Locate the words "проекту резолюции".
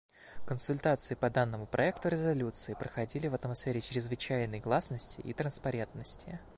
1.67-2.73